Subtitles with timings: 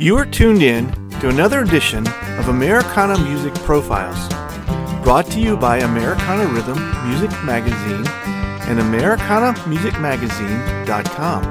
[0.00, 2.06] You are tuned in to another edition
[2.38, 4.28] of Americana Music Profiles,
[5.02, 8.06] brought to you by Americana Rhythm Music Magazine
[8.68, 11.42] and AmericanaMusicMagazine.com.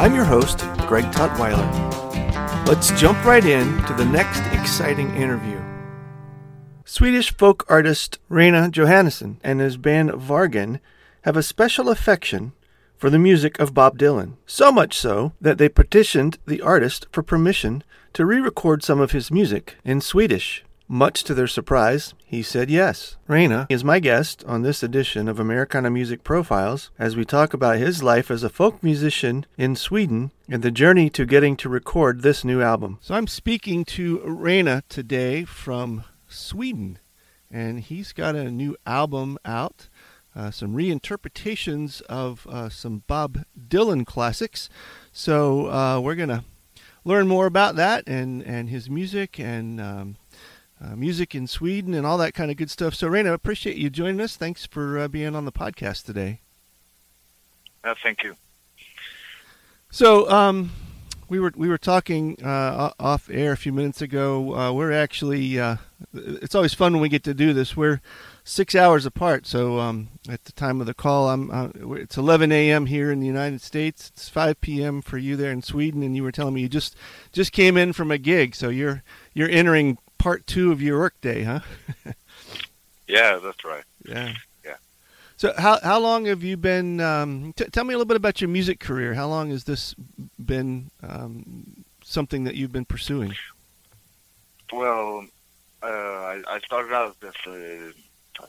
[0.00, 2.66] I'm your host, Greg Tutwiler.
[2.66, 5.60] Let's jump right in to the next exciting interview.
[6.86, 10.80] Swedish folk artist Reine Johannesson and his band Vargen
[11.24, 12.54] have a special affection
[12.96, 14.34] for the music of Bob Dylan.
[14.46, 19.12] So much so that they petitioned the artist for permission to re record some of
[19.12, 20.64] his music in Swedish.
[20.86, 23.16] Much to their surprise, he said yes.
[23.26, 27.78] Reine is my guest on this edition of Americana Music Profiles as we talk about
[27.78, 32.20] his life as a folk musician in Sweden and the journey to getting to record
[32.20, 32.98] this new album.
[33.00, 36.98] So I'm speaking to Reine today from Sweden,
[37.50, 39.88] and he's got a new album out
[40.36, 44.68] uh, some reinterpretations of uh, some Bob Dylan classics.
[45.12, 46.44] So uh, we're going to
[47.04, 50.16] learn more about that and, and his music and um,
[50.82, 52.94] uh, music in Sweden and all that kind of good stuff.
[52.94, 54.36] So, Reine, appreciate you joining us.
[54.36, 56.40] Thanks for uh, being on the podcast today.
[58.02, 58.34] thank you.
[59.90, 60.72] So, um,
[61.28, 64.72] we were we were talking uh, off air a few minutes ago.
[64.72, 65.56] we're actually
[66.12, 67.76] it's always fun when we get to do this.
[67.76, 68.02] We're
[68.44, 69.46] six hours apart.
[69.46, 72.86] So um, at the time of the call, I'm uh, it's 11 a.m.
[72.86, 74.12] here in the United States.
[74.14, 75.02] It's 5 p.m.
[75.02, 76.94] for you there in Sweden, and you were telling me you just
[77.32, 78.54] just came in from a gig.
[78.54, 81.60] So you're you're entering part two of your workday, huh?
[83.08, 83.84] yeah, that's right.
[84.06, 84.34] Yeah.
[84.64, 84.76] Yeah.
[85.36, 87.00] So how how long have you been?
[87.00, 89.14] Um, t- tell me a little bit about your music career.
[89.14, 89.94] How long has this
[90.38, 93.34] been um, something that you've been pursuing?
[94.72, 95.26] Well,
[95.82, 97.92] uh, I, I, started out as a
[98.40, 98.46] I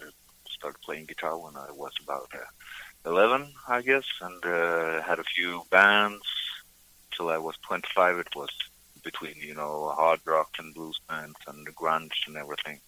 [0.50, 5.24] started playing guitar when I was about uh, 11, I guess, and uh, had a
[5.24, 6.26] few bands
[7.16, 8.18] till I was 25.
[8.20, 8.50] It was
[9.04, 12.80] between, you know, hard rock and blues bands and the grunge and everything.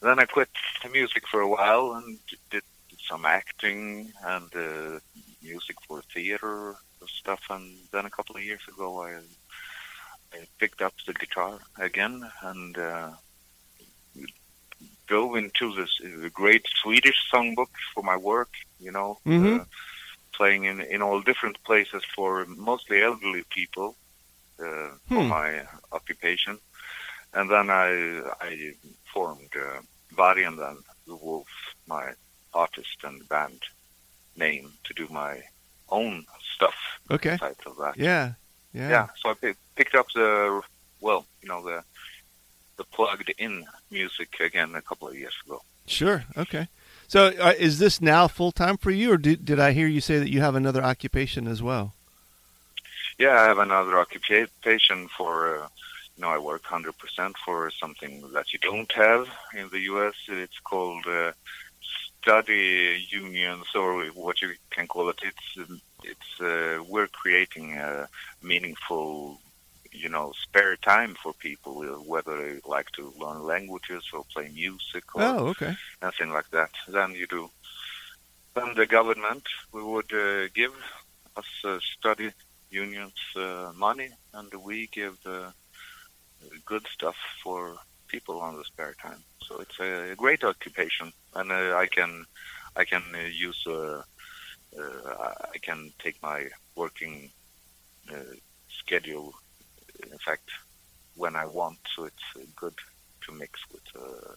[0.00, 0.48] And then I quit
[0.82, 2.18] the music for a while and
[2.50, 2.62] did
[3.08, 4.98] some acting and uh,
[5.42, 6.74] music for theater
[7.06, 7.42] stuff.
[7.50, 9.18] And then a couple of years ago, I,
[10.32, 13.10] I picked up the guitar again and uh,
[15.08, 18.50] dove into this uh, great Swedish songbook for my work.
[18.80, 19.60] You know, mm-hmm.
[19.60, 19.64] uh,
[20.32, 23.96] playing in in all different places for mostly elderly people
[24.58, 25.14] uh, hmm.
[25.14, 26.58] for my occupation,
[27.34, 28.74] and then I I
[29.12, 29.80] formed uh,
[30.14, 31.48] Vargen then the Wolf,
[31.86, 32.12] my
[32.54, 33.60] artist and band
[34.36, 35.42] name to do my
[35.88, 36.74] own stuff.
[37.10, 37.38] Okay.
[37.66, 37.94] Of that.
[37.96, 38.32] Yeah.
[38.72, 38.90] Yeah.
[38.90, 39.08] Yeah.
[39.16, 40.62] So I p- picked up the
[41.00, 41.82] well, you know the
[42.76, 45.62] the plugged in music again a couple of years ago.
[45.86, 46.24] Sure.
[46.36, 46.68] Okay.
[47.08, 50.00] So uh, is this now full time for you, or did, did I hear you
[50.00, 51.92] say that you have another occupation as well?
[53.18, 55.68] Yeah, I have another occupation for, uh,
[56.16, 60.14] you know, I work 100% for something that you don't have in the U.S.
[60.28, 61.32] It's called uh,
[62.22, 65.20] study unions, or what you can call it.
[65.22, 65.70] It's,
[66.02, 68.08] it's, uh, we're creating a
[68.42, 69.38] meaningful
[69.92, 75.04] you know spare time for people, whether they like to learn languages or play music
[75.14, 75.76] or oh, okay.
[76.02, 76.70] anything like that.
[76.88, 77.50] Then you do.
[78.54, 80.72] Then the government we would uh, give
[81.36, 82.30] us uh, study
[82.70, 85.52] unions uh, money, and we give the
[86.64, 87.76] good stuff for
[88.08, 89.22] people on the spare time.
[89.46, 92.24] So it's a, great occupation, and uh, I can
[92.76, 94.02] I can uh, use uh,
[95.54, 97.30] I can take my working
[98.68, 99.34] schedule
[100.10, 100.50] in fact,
[101.16, 101.78] when I want.
[101.94, 102.74] So it's uh, good
[103.26, 104.34] to mix with uh,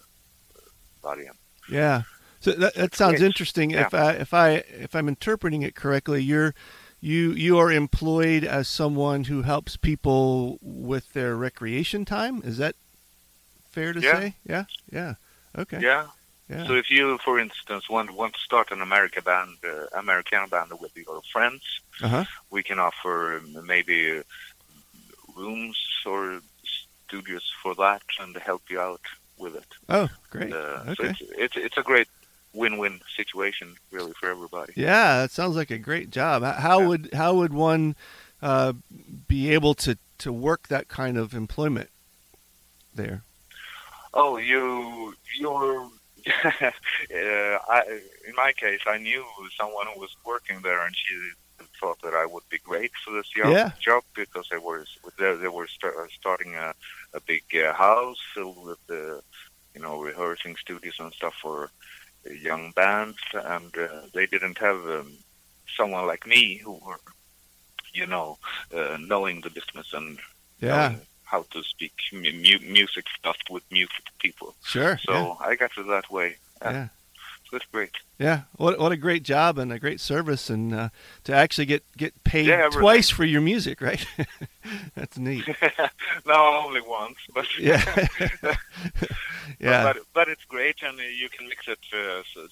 [1.04, 1.38] variant.
[1.70, 2.04] Yeah.
[2.40, 3.72] So that, that sounds interesting.
[3.72, 3.88] Yeah.
[3.88, 6.54] If I if I if I'm interpreting it correctly, you're
[7.00, 12.42] you you are employed as someone who helps people with their recreation time.
[12.44, 12.76] Is that
[13.70, 14.20] fair to yeah.
[14.20, 14.36] say?
[14.46, 14.66] Yeah.
[14.92, 15.16] Yeah.
[15.58, 15.80] Okay.
[15.82, 16.08] Yeah.
[16.50, 16.68] Yeah.
[16.68, 20.72] So if you, for instance, want want to start an American band, uh, American band
[20.80, 21.64] with your friends,
[22.04, 22.26] uh-huh.
[22.52, 24.22] we can offer maybe
[25.36, 26.40] rooms or
[27.08, 29.02] studios for that and help you out
[29.38, 29.68] with it.
[29.90, 30.54] Oh, great!
[30.54, 30.96] Uh, okay.
[30.96, 32.08] So it's, it's it's a great
[32.54, 34.74] win-win situation, really, for everybody.
[34.76, 36.44] Yeah, that sounds like a great job.
[36.44, 36.88] How yeah.
[36.88, 37.96] would how would one
[38.42, 38.74] uh,
[39.28, 41.90] be able to to work that kind of employment
[42.94, 43.24] there?
[44.14, 45.90] Oh, you you're.
[46.44, 46.72] uh,
[47.12, 49.24] I, in my case, I knew
[49.60, 51.14] someone who was working there, and she
[51.80, 53.72] thought that I would be great for this job, yeah.
[53.80, 54.86] job because they were
[55.18, 56.74] they, they were start, starting a,
[57.14, 59.22] a big uh, house filled with uh,
[59.74, 61.70] you know rehearsing studios and stuff for
[62.30, 65.12] young bands, and uh, they didn't have um,
[65.78, 67.00] someone like me who were
[67.94, 68.38] you know
[68.76, 70.20] uh, knowing the business and
[70.60, 70.96] yeah.
[71.24, 74.56] how to speak mu- music stuff with music people.
[74.64, 74.98] Sure.
[75.04, 75.34] So yeah.
[75.40, 76.38] I got to that way.
[76.62, 76.88] Yeah.
[77.50, 77.92] So it's great.
[78.18, 80.90] Yeah, what what a great job and a great service, and uh,
[81.26, 84.06] to actually get get paid Yeah, twice for your music, right?
[84.96, 85.48] That's neat.
[86.26, 87.84] no, only once, but Yeah,
[89.60, 91.80] yeah, But but it's great, and you can mix it.
[91.94, 92.48] Uh, so,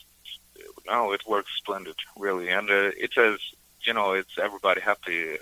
[0.85, 3.39] no, it works splendid, really, and uh, it's as
[3.85, 5.37] you know, it's everybody happy uh,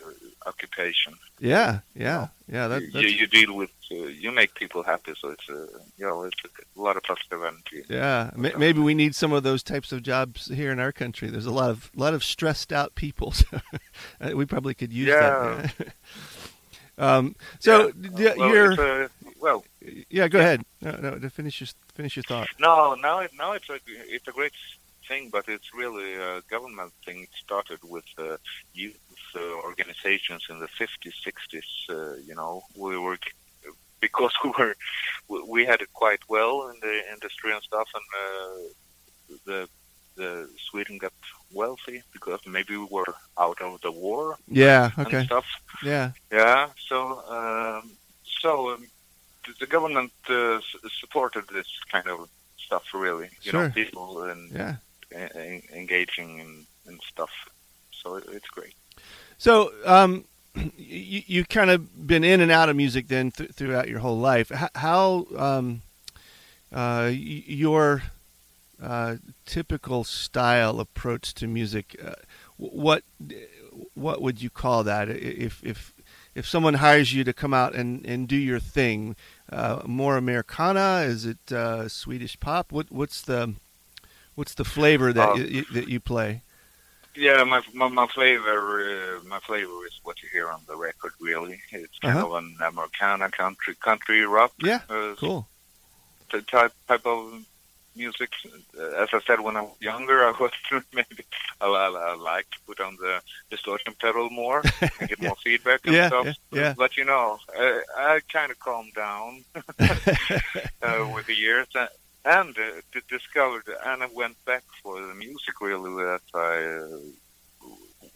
[0.47, 1.13] occupation.
[1.39, 2.67] yeah, yeah, yeah.
[2.67, 5.67] That, you, that's, you deal with, uh, you make people happy, so it's uh,
[5.97, 6.37] you know, it's
[6.77, 7.85] a lot of positive energy.
[7.89, 8.31] yeah.
[8.35, 11.29] Ma- Maybe we need some of those types of jobs here in our country.
[11.29, 13.33] There's a lot of lot of stressed out people.
[14.21, 15.73] So we probably could use that.
[16.97, 18.33] um, so Yeah.
[18.37, 19.07] well, you're uh,
[19.39, 19.63] well,
[20.09, 20.27] yeah.
[20.27, 20.63] Go ahead.
[20.81, 21.17] No, no.
[21.19, 22.47] To finish your finish your thought.
[22.59, 24.51] No, now it, now it's a it's a great
[25.07, 27.23] thing, but it's really a government thing.
[27.23, 28.37] It started with uh,
[28.73, 28.97] youth
[29.35, 31.71] uh, organizations in the 50s, 60s.
[31.89, 33.17] Uh, you know, we were
[33.99, 34.75] because we were
[35.47, 39.69] we- had it quite well in the industry and stuff, and uh, the
[40.17, 41.13] the Sweden got
[41.53, 44.91] wealthy because maybe we were out of the war Yeah.
[44.97, 45.25] and Okay.
[45.25, 45.45] stuff.
[45.83, 46.11] Yeah.
[46.31, 46.67] Yeah.
[46.89, 46.97] So,
[47.37, 47.91] um,
[48.41, 48.85] so um,
[49.45, 50.59] the- the government uh,
[50.99, 53.29] supported this kind of stuff, really.
[53.41, 53.63] You Sure.
[53.67, 54.75] know, people and Yeah.
[55.13, 57.31] En- en- engaging and, in stuff.
[57.91, 58.73] So it, it's great.
[59.37, 60.25] So, um,
[60.77, 64.19] you, you kind of been in and out of music then th- throughout your whole
[64.19, 64.51] life.
[64.51, 65.81] H- how um,
[66.71, 68.03] uh, y- your
[68.81, 71.95] uh, typical style approach to music?
[72.03, 72.13] Uh,
[72.57, 73.03] what
[73.93, 75.09] what would you call that?
[75.09, 75.93] If if
[76.35, 79.15] if someone hires you to come out and, and do your thing,
[79.51, 81.03] uh, more Americana?
[81.05, 82.71] Is it uh, Swedish pop?
[82.71, 83.55] What what's the
[84.35, 86.41] what's the flavor that Uh, you, that you play?
[87.15, 91.11] Yeah, my my, my flavor uh, my flavor is what you hear on the record.
[91.19, 92.25] Really, it's kind Uh-huh.
[92.25, 95.47] of an Americana country country rock Yeah, uh, cool.
[96.31, 97.43] t- type type of
[97.95, 98.31] music.
[98.79, 100.51] Uh, as I said, when I was younger, I was
[100.93, 101.25] maybe
[101.59, 104.63] I, I, I like to put on the distortion pedal more
[104.99, 106.27] and get more feedback and Yeah, stuff.
[106.51, 106.73] yeah, yeah.
[106.77, 109.43] But you know, uh, I kind of calmed down
[109.79, 111.67] uh, with the years
[112.25, 116.85] and, uh, discovered, and I went back for the music really that I.
[116.85, 116.99] Uh,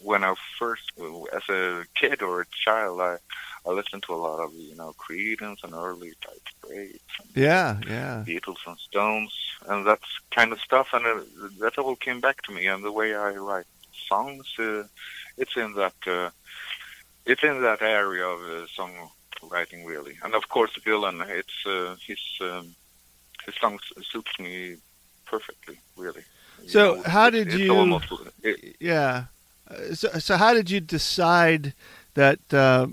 [0.01, 0.91] when I first,
[1.33, 3.17] as a kid or a child, I,
[3.65, 7.79] I listened to a lot of, you know, Creedence and early Dire Straits and Yeah,
[7.87, 8.23] yeah.
[8.25, 9.33] Beatles and Stones
[9.67, 9.99] and that
[10.31, 11.21] kind of stuff, and uh,
[11.59, 12.67] that all came back to me.
[12.67, 13.65] And the way I write
[14.07, 14.83] songs, uh,
[15.37, 16.29] it's in that uh,
[17.25, 20.17] it's in that area of uh, songwriting, really.
[20.23, 22.75] And of course, Dylan, it's uh, his um,
[23.45, 23.79] his song
[24.11, 24.75] suits me
[25.25, 26.23] perfectly, really.
[26.63, 28.11] You So know, how did you- Almost,
[28.43, 29.25] it, Yeah.
[29.69, 31.73] Uh, So, so how did you decide
[32.13, 32.87] that uh,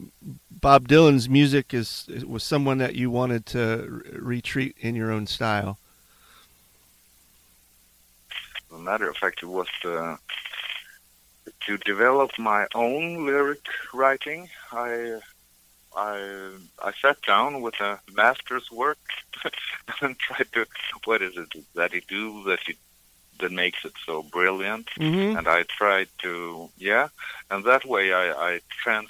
[0.51, 5.27] Bob Dylan's music is was someone that you wanted to re- retreat in your own
[5.27, 5.79] style?
[8.73, 10.17] As a matter of fact, it was uh,
[11.67, 14.49] to develop my own lyric writing.
[14.73, 15.21] I
[15.97, 16.51] I
[16.83, 18.99] I sat down with a master's work
[20.01, 20.67] and tried to
[21.05, 22.77] what is it that he do that he
[23.41, 24.87] that makes it so brilliant.
[24.99, 25.37] Mm-hmm.
[25.37, 27.09] And I tried to yeah,
[27.51, 29.09] and that way I I trans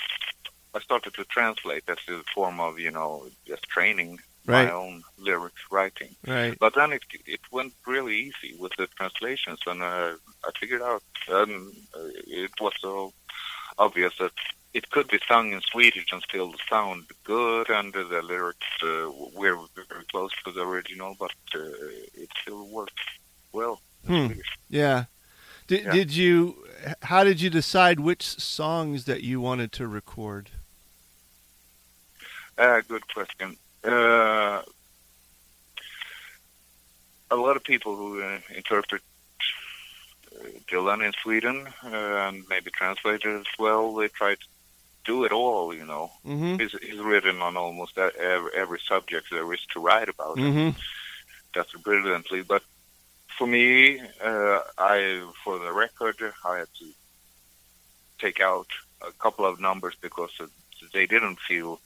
[0.75, 4.67] I started to translate as a form of you know just training Right.
[4.67, 6.17] my own lyric writing.
[6.27, 6.59] Right.
[6.59, 11.05] But then it it went really easy with the translations, and uh, I figured out
[11.31, 11.73] um,
[12.27, 13.13] it was so
[13.79, 14.33] obvious that
[14.75, 19.11] it could be sung in Swedish and still sound good, and uh, the lyrics uh,
[19.35, 21.61] were very close to the original, but uh,
[22.15, 22.95] it still works
[23.53, 23.81] well.
[24.09, 24.27] in Hmm.
[24.27, 24.59] Swedish.
[24.69, 25.05] Yeah.
[25.67, 25.93] Did Yeah.
[25.93, 26.67] did you?
[27.03, 30.51] How did you decide which songs that you wanted to record?
[32.59, 33.57] Uh, good question.
[33.85, 34.63] Uh,
[37.31, 39.03] a lot of people who uh, interpret
[40.35, 41.89] uh, Dylan in Sweden uh,
[42.29, 44.47] and maybe translate it as well, they try to
[45.05, 46.11] do it all, you know.
[46.27, 46.59] Mm-hmm.
[46.59, 50.37] He's, he's written on almost every, every subject there is to write about.
[50.37, 50.79] Mm-hmm.
[51.55, 52.43] That's brilliantly.
[52.43, 52.63] But
[53.37, 56.87] for me, uh, I for the record, I had to
[58.19, 58.69] take out
[59.07, 60.31] a couple of numbers because
[60.93, 61.81] they didn't feel,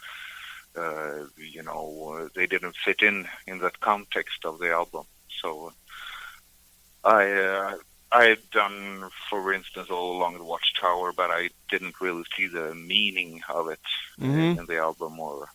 [0.76, 5.04] uh, you know, they didn't fit in in that context of the album.
[5.40, 5.73] So
[7.04, 7.76] I uh,
[8.13, 12.75] I had done, for instance, all along the Watchtower, but I didn't really see the
[12.75, 13.81] meaning of it
[14.19, 14.59] Mhm.
[14.59, 15.49] in the album or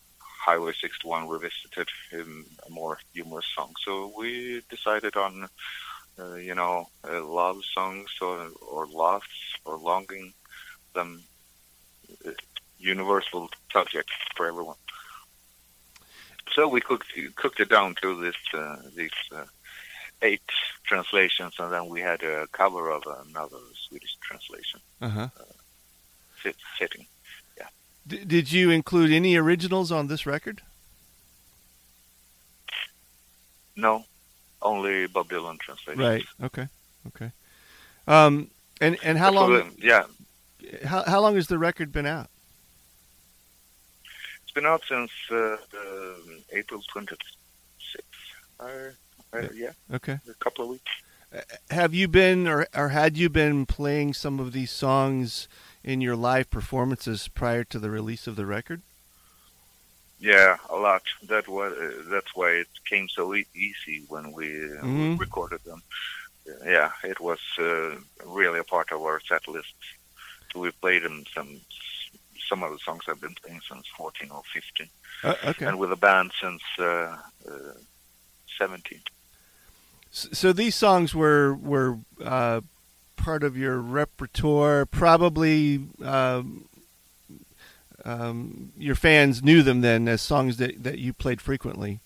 [0.46, 3.74] Highway 61 revisited in a more humorous song.
[3.86, 5.48] So we decided on,
[6.20, 9.24] uh, you know, uh, love songs or, or loss
[9.66, 10.34] or longing,
[10.96, 11.24] uh, them
[12.26, 12.32] uh,
[12.80, 14.78] universal subjects for everyone.
[16.54, 19.46] so we cooked cooked it down to this uh, these uh,
[20.22, 20.42] eight
[20.84, 24.80] translations, and then we had a cover of another Swedish translation.
[25.02, 25.28] Uh-huh.
[26.36, 27.06] Fit, fitting.
[28.08, 30.62] D- did you include any originals on this record?
[33.76, 34.06] No,
[34.62, 36.00] only Bob Dylan translations.
[36.00, 36.24] Right.
[36.44, 36.68] Okay.
[37.08, 37.32] Okay.
[38.08, 38.50] Um,
[38.80, 39.72] and and how long?
[39.78, 40.06] yeah,
[40.84, 42.28] How how long has the record been out?
[44.44, 46.14] it's been out since uh, uh,
[46.52, 47.18] April 26th.
[48.60, 48.66] Uh,
[49.34, 50.20] uh, yeah, Okay.
[50.30, 50.92] a couple of weeks.
[51.70, 55.48] Have you been or or had you been playing some of these songs
[55.84, 58.82] in your live performances prior to the release of the record?
[60.20, 61.04] Yeah, a lot.
[61.30, 65.20] That was uh, that's why it came so e- easy when we, uh, we Mhm.
[65.20, 65.82] recorded them.
[66.66, 67.96] Yeah, it was uh,
[68.26, 69.74] really a part of our set list.
[70.52, 71.62] So we played them some
[72.50, 74.90] some of the songs I've been playing since 14 or 15,
[75.24, 75.66] Uh, okay.
[75.68, 77.16] and with the band since uh,
[77.50, 77.74] uh,
[78.58, 79.00] 17.
[80.12, 82.62] So these songs were were uh,
[83.16, 84.86] part of your repertoire.
[84.86, 86.66] Probably um,
[88.04, 92.00] um, your fans knew them then as songs that, that you played frequently.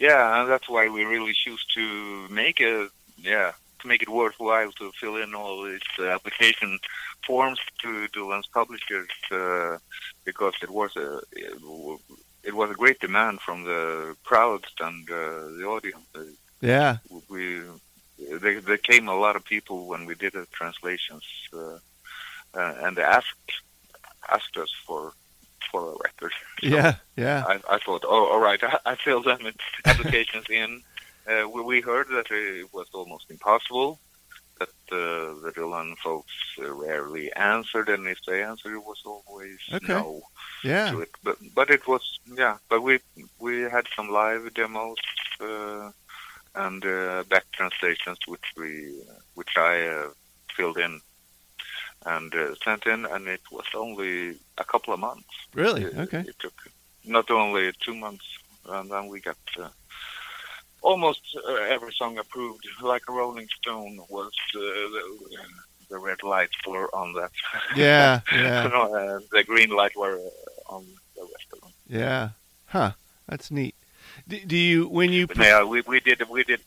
[0.00, 4.90] Yeah, that's why we really choose to make a yeah to make it worthwhile to
[4.92, 6.78] fill in all these uh, application
[7.26, 9.78] forms to Dylan's publishers uh,
[10.24, 11.20] because it was a
[12.46, 16.06] it was a great demand from the crowds and uh, the audience.
[16.60, 16.98] Yeah.
[17.28, 17.60] We
[18.18, 21.78] there, there came a lot of people when we did the translations, uh,
[22.54, 23.52] uh, and they asked
[24.28, 25.12] asked us for
[25.70, 26.32] for a record.
[26.60, 26.94] So Yeah.
[27.16, 27.44] Yeah.
[27.46, 29.40] I, I thought, oh, all right, I, I filled them
[29.84, 30.82] applications in.
[31.28, 33.98] Uh, we, we heard that it was almost impossible,
[34.58, 39.58] that uh, the Dylan folks uh, rarely answered, and if they answered, it was always
[39.72, 39.92] Okay.
[39.92, 40.22] no
[40.64, 40.90] Yeah.
[40.92, 41.10] to it.
[41.22, 42.02] But but it was
[42.42, 42.56] yeah.
[42.68, 43.00] But we
[43.38, 44.96] we had some live demos
[45.40, 45.90] uh,
[46.54, 48.70] and uh, back translations, which we
[49.34, 50.08] which I uh,
[50.56, 51.00] filled in
[52.06, 55.28] and uh, sent in, and it was only a couple of months.
[55.54, 55.82] Really?
[55.84, 56.20] It- Okay.
[56.30, 56.54] It took
[57.04, 58.26] not only two months,
[58.68, 59.68] and then we got uh,
[60.82, 62.66] almost uh, every song approved.
[62.82, 65.28] Like a Rolling Stone was uh, the,
[65.90, 67.32] the red light were on that.
[67.74, 68.20] Yeah.
[68.32, 68.66] Yeah.
[68.72, 71.70] no, uh, the green light were uh, on the rest of them.
[71.88, 72.28] Yeah.
[72.66, 72.92] Huh.
[73.28, 73.74] That's neat.
[74.28, 76.60] Do, do you when you But yeah, we, we did we did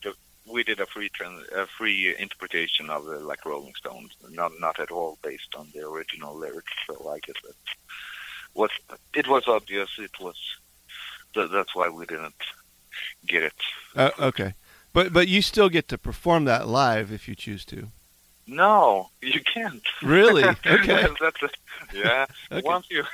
[0.46, 4.78] we did a free trans, a free interpretation of uh, like Rolling Stones, not not
[4.78, 6.72] at all based on the original lyrics.
[6.86, 7.54] So I guess that
[8.54, 8.70] was
[9.14, 9.90] it was obvious.
[9.98, 10.36] It was
[11.34, 12.34] that, that's why we didn't
[13.26, 13.54] get it.
[13.96, 14.54] uh, okay,
[14.92, 17.88] but but you still get to perform that live if you choose to.
[18.46, 19.82] No, you can't.
[20.02, 20.42] Really?
[20.66, 21.06] Okay.
[21.20, 21.48] that's a,
[21.94, 22.26] yeah.
[22.50, 22.62] Okay.
[22.66, 23.04] Once you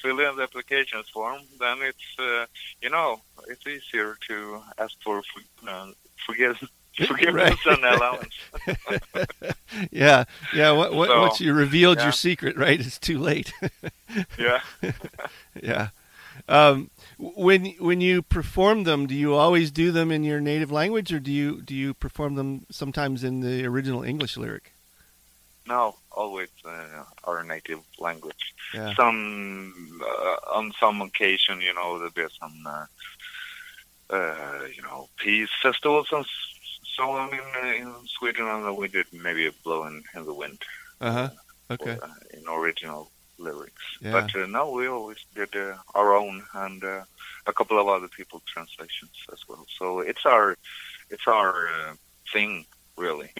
[0.00, 2.46] fill in the application form, then it's uh,
[2.80, 5.86] you know it's easier to ask for for- uh,
[6.24, 6.56] forgive,
[7.08, 7.78] forgiveness Right.
[7.78, 8.34] and allowance.
[9.90, 10.24] yeah.
[10.54, 10.70] Yeah.
[10.72, 12.04] What, what, So, once you revealed yeah.
[12.04, 12.78] your secret, right?
[12.78, 13.52] It's too late.
[14.38, 14.60] yeah.
[15.60, 15.88] yeah.
[16.48, 21.12] Um, when when you perform them, do you always do them in your native language,
[21.12, 24.72] or do you do you perform them sometimes in the original English lyric?
[25.66, 28.54] No, always uh, our native language.
[28.74, 28.94] Yeah.
[28.94, 32.86] Some uh, on some occasion, you know, that there's some uh,
[34.10, 36.26] uh, you know peace festivals and
[36.94, 40.58] so on in, uh, in Sweden, and we did maybe a blowing in the wind.
[41.00, 41.28] Uh huh.
[41.70, 41.98] Okay.
[42.02, 43.82] uh, in original lyrics.
[44.00, 44.12] Yeah.
[44.12, 47.02] But uh, no, we always did uh, our own and uh,
[47.46, 49.66] a couple of other people's translations as well.
[49.78, 50.56] So it's our
[51.10, 51.94] it's our uh,
[52.32, 52.64] thing
[52.96, 53.30] really,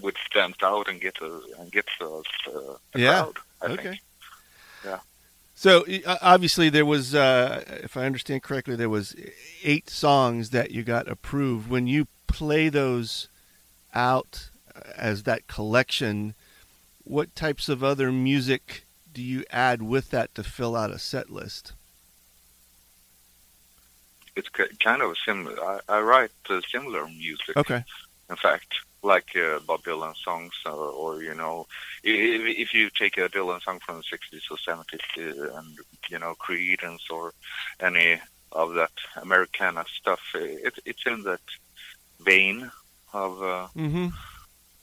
[0.00, 3.20] which stands out and gets us and gets us uh, a Yeah.
[3.22, 3.36] crowd.
[3.62, 3.82] I Okay.
[3.82, 4.00] think.
[4.84, 4.98] Yeah.
[5.54, 9.14] So uh, obviously there was, uh, if I understand correctly, there was
[9.62, 11.70] eight songs that you got approved.
[11.70, 13.28] When you play those
[13.94, 14.50] out
[14.96, 16.34] as that collection,
[17.04, 18.83] what types of other music
[19.14, 21.72] do you add with that to fill out a set list?
[24.36, 25.56] It's kind of similar.
[25.64, 27.56] I, I write uh, similar music.
[27.56, 27.84] Okay.
[28.28, 31.66] in fact, like uh, Bob Dylan songs, or, or you know,
[32.02, 35.78] if, if you take a Dylan song from the '60s or '70s, uh, and
[36.08, 37.32] you know, Creedence or
[37.80, 38.92] any of that
[39.22, 41.40] Americana stuff, uh, it, it's in that
[42.20, 42.70] vein
[43.12, 44.08] of uh, Mm-hmm.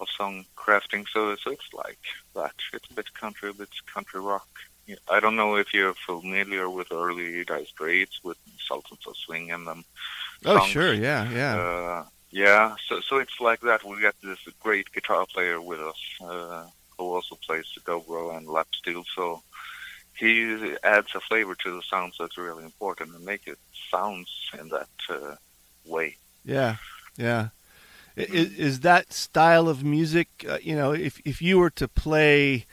[0.01, 1.05] Of song crafting.
[1.13, 1.99] So, so it's like
[2.35, 2.55] that.
[2.73, 4.47] It's a bit country, a bit country rock.
[4.87, 9.51] Yeah, I don't know if you're familiar with early Dire Straits with Sultans of Swing
[9.51, 9.85] and them.
[10.45, 10.69] Oh, songs.
[10.69, 10.93] sure.
[10.93, 11.29] Yeah.
[11.31, 11.57] Yeah.
[11.57, 13.83] Uh, yeah, so so it's like that.
[13.83, 16.65] We got this great guitar player with us uh,
[16.97, 19.03] who also plays the dobro and lap steel.
[19.13, 19.43] So
[20.17, 24.69] he adds a flavor to the sounds that's really important and make it sounds in
[24.69, 25.35] that uh,
[25.85, 26.15] way.
[26.45, 26.77] Yeah,
[27.17, 27.49] yeah.
[28.15, 30.27] Is, is that style of music?
[30.47, 32.65] Uh, you know, if if you were to play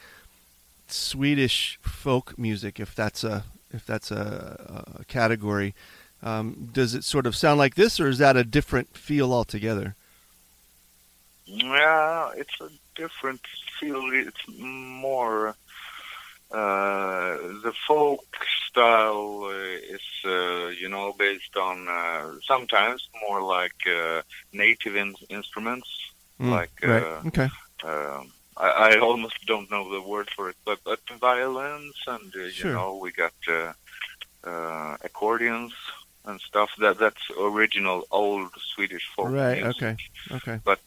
[0.89, 5.75] Swedish folk music, if that's a if that's a, a category,
[6.23, 9.95] um, does it sort of sound like this, or is that a different feel altogether?
[11.47, 13.41] Yeah, it's a different
[13.79, 14.11] feel.
[14.13, 15.55] It's more
[16.51, 18.25] uh, the folk
[18.69, 19.51] style uh,
[19.97, 25.89] is, uh, you know, based on uh, sometimes more like uh, native in- instruments,
[26.41, 27.03] Mm, like right.
[27.03, 27.49] uh, okay.
[27.83, 32.49] um, I, I almost don't know the word for it, but but violins and uh,
[32.49, 32.71] Sure.
[32.71, 33.73] you know we got uh,
[34.45, 35.73] uh, accordions
[36.25, 36.71] and stuff.
[36.79, 39.63] That that's original old Swedish folk Right.
[39.65, 39.83] music.
[39.83, 39.97] Okay.
[40.31, 40.61] Okay.
[40.65, 40.81] But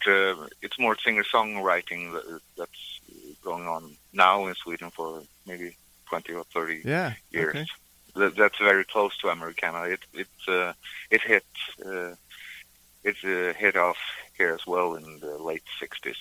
[0.61, 3.01] it's more singer songwriting that, that's
[3.43, 5.75] going on now in Sweden for maybe
[6.09, 7.13] twenty or thirty Yeah.
[7.31, 7.55] years.
[7.55, 7.65] Okay.
[8.15, 9.83] That, that's very close to Americana.
[9.83, 10.73] It it uh,
[11.09, 11.45] it hit
[11.85, 12.15] uh,
[13.03, 13.97] it uh, hit off
[14.37, 16.17] here as well in the late '60s.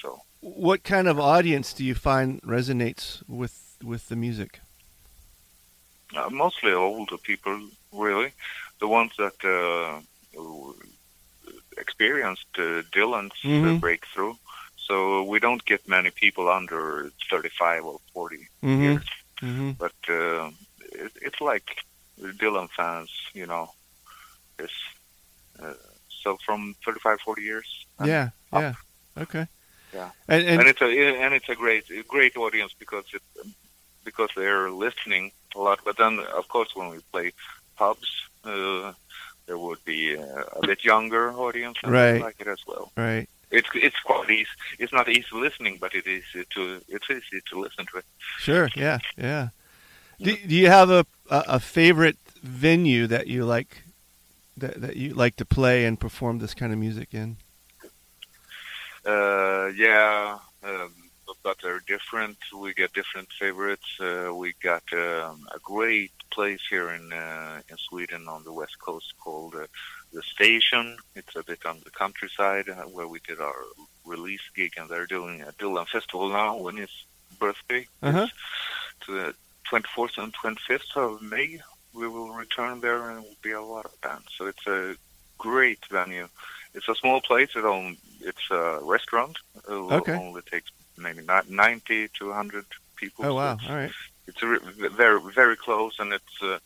[0.00, 4.60] So What kind of audience do you find resonates with with the music?
[6.16, 7.58] uh, mostly older people,
[7.92, 8.32] really,
[8.80, 10.00] the ones that uh,
[11.76, 13.80] experienced uh, Dylan's uh, Mhm.
[13.80, 14.34] breakthrough.
[14.88, 18.82] So we don't get many people under 35 or 40 Mhm.
[18.82, 19.06] years.
[19.42, 19.70] Mm-hmm.
[19.78, 20.50] but uh,
[21.02, 21.68] it, it's like
[22.20, 23.70] Dylan fans, you know,
[24.58, 24.72] is
[25.62, 25.74] uh,
[26.22, 27.86] so from 35, 40 years.
[28.04, 28.30] Yeah.
[28.52, 28.62] up.
[28.62, 28.74] Yeah.
[29.22, 29.46] Okay.
[29.94, 30.10] Yeah.
[30.26, 30.90] And, and, and it's a
[31.24, 33.22] and it's a great great audience because it
[34.04, 35.78] because they're listening a lot.
[35.84, 37.32] But then, of course, when we play
[37.76, 38.10] pubs,
[38.44, 38.92] uh,
[39.46, 42.20] there would be uh, a bit younger audience Right.
[42.20, 42.90] like it as well.
[42.96, 43.28] right.
[43.50, 44.48] It's it's quite easy.
[44.78, 48.04] It's not easy listening, but it is to it's easy to listen to it.
[48.38, 48.68] Sure.
[48.76, 48.98] Yeah.
[49.16, 49.48] Yeah.
[50.20, 53.84] Do, do you have a, a favorite venue that you like
[54.56, 57.36] that that you like to play and perform this kind of music in?
[59.06, 60.92] Uh, yeah, um,
[61.42, 62.36] but they're different.
[62.54, 63.98] We get different favorites.
[64.00, 68.78] Uh, we got um, a great place here in uh, in Sweden on the west
[68.78, 69.66] coast called uh,
[70.12, 70.96] the Station.
[71.14, 73.54] It's a bit on the countryside uh, where we did our
[74.04, 76.90] release gig, and they're doing a Dylan festival now when his
[77.38, 78.26] birthday Uh-huh.
[79.06, 79.34] to the
[79.70, 81.60] 24th and 25th of May.
[81.94, 84.28] We will return there, and it will be a lot of bands.
[84.36, 84.94] So it's a
[85.36, 86.28] great venue.
[86.74, 87.50] It's a small place.
[87.56, 89.36] It on, it's a restaurant.
[89.56, 90.12] It Okay.
[90.14, 92.64] only takes maybe ni- 90 to 100
[92.96, 93.24] people.
[93.26, 93.54] Oh wow!
[93.54, 93.92] it's- All right.
[94.26, 96.58] It's re- very very close, and it's uh,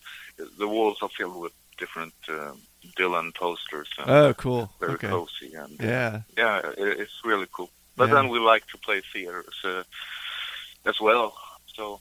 [0.59, 2.59] the walls are filled with different um
[2.99, 3.88] Dylan posters.
[3.99, 4.71] And Oh, cool.
[4.81, 5.09] very Okay.
[5.09, 6.21] cozy, and uh, Yeah.
[6.37, 7.71] yeah, it, it's really cool.
[7.97, 8.14] But Yeah.
[8.14, 9.83] then we like to play theaters uh,
[10.85, 11.35] as well.
[11.75, 12.01] So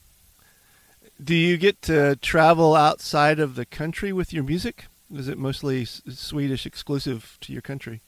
[1.23, 4.85] Do you get to travel outside of the country with your music?
[5.13, 8.01] Is it mostly Swedish exclusive to your country?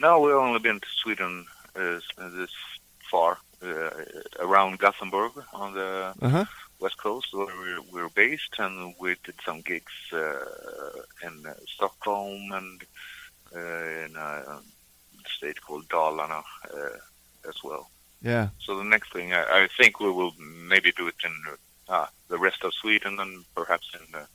[0.00, 2.50] No, we've only been to Sweden uh, this
[3.10, 3.90] far, uh,
[4.40, 6.44] around Gothenburg on the Uh huh.
[6.84, 12.42] West coast where we're, we're based, and we did some gigs uh, in uh, Stockholm
[12.58, 12.78] and
[13.56, 14.60] uh, in a
[15.36, 16.42] state called Dalarna
[16.78, 16.98] uh,
[17.50, 17.84] as well.
[18.32, 18.48] Yeah.
[18.64, 20.34] So the next thing, I, I think we will
[20.72, 21.34] maybe do it in
[21.88, 24.26] uh, the rest of Sweden and perhaps in, uh,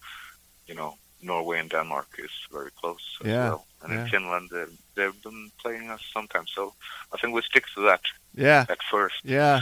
[0.70, 3.66] you know, Norway and Denmark is very close as Yeah, well.
[3.84, 4.04] And yeah.
[4.04, 6.52] in Finland, uh, they've been playing us sometimes.
[6.56, 6.74] So
[7.14, 8.02] I think we stick to that
[8.36, 8.66] Yeah.
[8.70, 9.16] at first.
[9.24, 9.62] Yeah.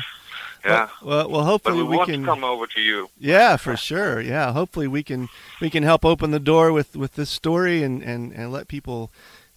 [0.66, 0.90] Yeah.
[1.02, 2.22] Well, well, well but hopefully we, we, want can.
[2.22, 3.10] to come over to you.
[3.20, 4.22] Yeah, for sure.
[4.22, 5.30] Yeah, hopefully we can
[5.62, 9.10] we can help open the door with with this story and and and let people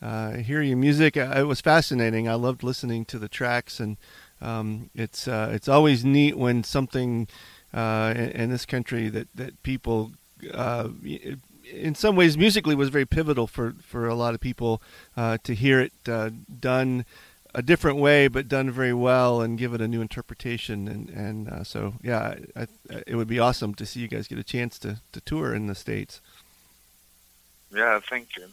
[0.03, 1.17] uh, hear your music.
[1.17, 2.29] Uh, It was fascinating.
[2.29, 3.97] I loved listening to the tracks, and
[4.41, 7.29] um, it's uh, it's always neat when something
[7.75, 10.13] uh, in, in this country that that people.
[10.55, 10.89] Uh,
[11.73, 14.83] in some ways, musically was very pivotal for, for a lot of people
[15.17, 17.05] uh, to hear it uh, done
[17.55, 20.87] a different way, but done very well, and give it a new interpretation.
[20.89, 22.67] And and uh, so, yeah, I, I,
[23.07, 25.67] it would be awesome to see you guys get a chance to, to tour in
[25.67, 26.21] the states.
[27.75, 28.47] Yeah, thank you.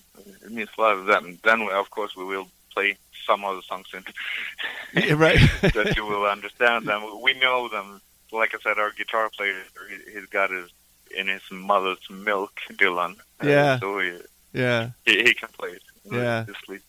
[0.43, 1.23] It means a lot of that.
[1.23, 5.39] And then, of course, we will play some of the songs in right.
[5.62, 7.21] that you will understand them.
[7.21, 8.01] We know them.
[8.32, 9.63] Like I said, our guitar player,
[10.12, 10.69] he's got his
[11.12, 13.15] in his mother's milk, Dylan.
[13.43, 13.80] Uh, Yeah.
[13.80, 14.17] so he,
[14.54, 14.89] yeah.
[15.06, 16.46] he, he can play it Yeah.
[16.46, 16.82] his sleep.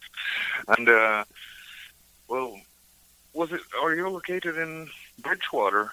[0.68, 1.24] And uh,
[2.28, 2.58] well,
[3.34, 3.60] was it?
[3.82, 4.88] Are you located in
[5.22, 5.90] Bridgewater?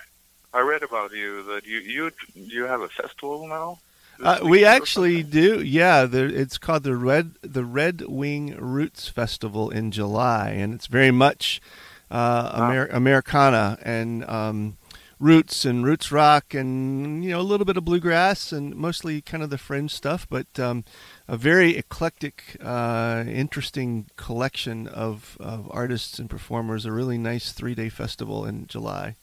[0.53, 3.79] I read about you that you you you have a festival now.
[4.23, 5.61] Uh, we actually do.
[5.61, 10.87] Yeah, the, it's called the Red the Red Wing Roots Festival in July, and it's
[10.87, 11.61] very much
[12.09, 14.77] uh, Amer- Americana and um,
[15.25, 19.41] roots and roots rock and you know a little bit of bluegrass and mostly kind
[19.41, 20.85] of the fringe stuff, but um,
[21.27, 26.85] a very eclectic, uh, interesting collection of, of artists and performers.
[26.85, 29.15] A really nice three day festival in July.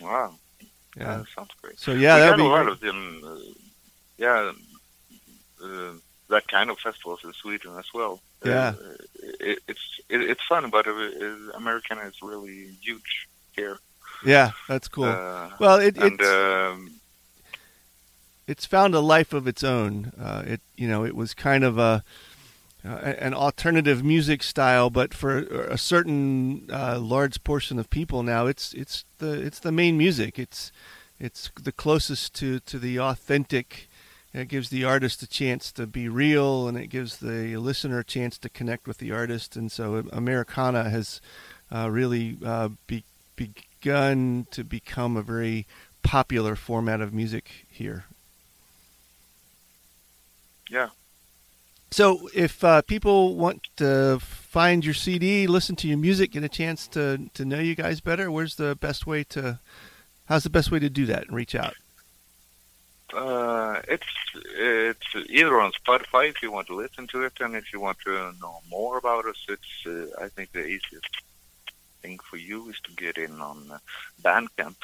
[0.00, 0.36] Wow.
[0.96, 1.80] Yeah, that sounds great.
[1.80, 2.72] So yeah, that a lot great.
[2.72, 3.22] of them.
[3.24, 3.36] Uh,
[4.18, 4.52] yeah,
[5.64, 5.92] uh,
[6.28, 8.20] that kind of festivals in Sweden as well.
[8.44, 8.94] Yeah, uh,
[9.40, 10.86] it, it's it, it's fun, but
[11.56, 13.78] American is really huge here.
[14.24, 15.04] Yeah, that's cool.
[15.04, 16.90] Uh, well, it, and, it's um,
[18.46, 20.12] it's found a life of its own.
[20.20, 22.04] Uh, it you know it was kind of a
[22.84, 28.46] uh, an alternative music style, but for a certain uh, large portion of people now,
[28.46, 30.38] it's it's the it's the main music.
[30.38, 30.72] It's
[31.22, 33.88] it's the closest to, to the authentic.
[34.34, 38.04] It gives the artist a chance to be real, and it gives the listener a
[38.04, 39.54] chance to connect with the artist.
[39.54, 41.20] And so, Americana has
[41.70, 43.04] uh, really uh, be,
[43.82, 45.66] begun to become a very
[46.02, 48.04] popular format of music here.
[50.70, 50.88] Yeah.
[51.90, 56.48] So, if uh, people want to find your CD, listen to your music, get a
[56.48, 59.58] chance to to know you guys better, where's the best way to?
[60.26, 61.74] How's the best way to do that and reach out?
[63.12, 64.06] Uh, it's
[64.56, 67.98] it's either on Spotify if you want to listen to it, and if you want
[68.06, 71.22] to know more about us, it's uh, I think the easiest
[72.02, 73.78] thing for you is to get in on uh,
[74.22, 74.76] Bandcamp.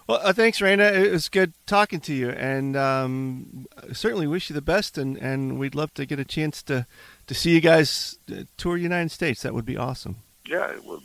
[0.08, 0.80] Well, uh, thanks, Reine.
[0.80, 4.96] It was good talking to you, and um, certainly wish you the best.
[4.96, 6.86] And, and we'd love to get a chance to,
[7.26, 9.42] to see you guys uh, tour the United States.
[9.42, 10.16] That would be awesome.
[10.46, 11.02] Yeah, it will.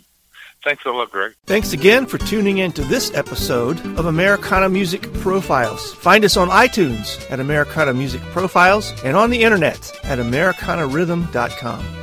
[0.64, 1.34] Thanks a lot, Greg.
[1.46, 5.94] Thanks again for tuning in to this episode of Americana Music Profiles.
[5.96, 12.03] Find us on iTunes at Americana Music Profiles and on the internet at AmericanaRhythm.com.